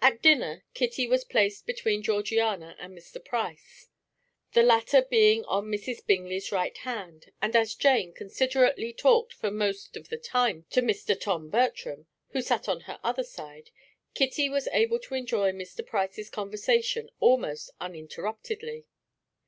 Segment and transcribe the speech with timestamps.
[0.00, 3.18] At dinner, Kitty was placed between Georgiana and Mr.
[3.24, 3.88] Price,
[4.52, 6.06] the latter being on Mrs.
[6.06, 11.20] Bingley's right hand; and as Jane considerately talked for most of the time to Mr.
[11.20, 13.70] Tom Bertram, who sat on her other side,
[14.14, 15.84] Kitty was able to enjoy Mr.
[15.84, 18.86] Price's conversation almost uninterruptedly.